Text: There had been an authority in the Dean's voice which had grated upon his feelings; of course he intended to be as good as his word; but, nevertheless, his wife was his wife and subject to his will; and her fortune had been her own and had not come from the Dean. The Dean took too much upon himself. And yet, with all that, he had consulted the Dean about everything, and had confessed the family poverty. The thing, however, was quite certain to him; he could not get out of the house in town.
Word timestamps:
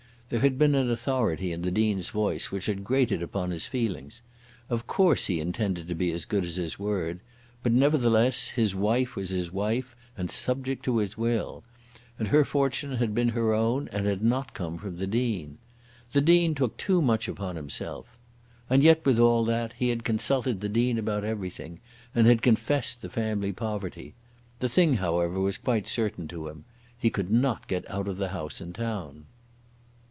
There 0.31 0.39
had 0.39 0.57
been 0.57 0.75
an 0.75 0.89
authority 0.89 1.51
in 1.51 1.61
the 1.61 1.71
Dean's 1.71 2.09
voice 2.09 2.51
which 2.51 2.67
had 2.67 2.85
grated 2.85 3.21
upon 3.21 3.51
his 3.51 3.67
feelings; 3.67 4.21
of 4.69 4.87
course 4.87 5.25
he 5.25 5.41
intended 5.41 5.89
to 5.89 5.93
be 5.93 6.09
as 6.13 6.23
good 6.23 6.45
as 6.45 6.55
his 6.55 6.79
word; 6.79 7.19
but, 7.61 7.73
nevertheless, 7.73 8.47
his 8.51 8.73
wife 8.73 9.17
was 9.17 9.31
his 9.31 9.51
wife 9.51 9.93
and 10.17 10.31
subject 10.31 10.85
to 10.85 10.99
his 10.99 11.17
will; 11.17 11.65
and 12.17 12.29
her 12.29 12.45
fortune 12.45 12.95
had 12.95 13.13
been 13.13 13.27
her 13.27 13.53
own 13.53 13.89
and 13.91 14.05
had 14.05 14.23
not 14.23 14.53
come 14.53 14.77
from 14.77 14.95
the 14.99 15.05
Dean. 15.05 15.57
The 16.13 16.21
Dean 16.21 16.55
took 16.55 16.77
too 16.77 17.01
much 17.01 17.27
upon 17.27 17.57
himself. 17.57 18.17
And 18.69 18.83
yet, 18.83 19.05
with 19.05 19.19
all 19.19 19.43
that, 19.43 19.73
he 19.73 19.89
had 19.89 20.05
consulted 20.05 20.61
the 20.61 20.69
Dean 20.69 20.97
about 20.97 21.25
everything, 21.25 21.81
and 22.15 22.25
had 22.25 22.41
confessed 22.41 23.01
the 23.01 23.09
family 23.09 23.51
poverty. 23.51 24.15
The 24.59 24.69
thing, 24.69 24.93
however, 24.93 25.41
was 25.41 25.57
quite 25.57 25.89
certain 25.89 26.29
to 26.29 26.47
him; 26.47 26.63
he 26.97 27.09
could 27.09 27.31
not 27.31 27.67
get 27.67 27.83
out 27.91 28.07
of 28.07 28.15
the 28.15 28.29
house 28.29 28.61
in 28.61 28.71
town. 28.71 29.25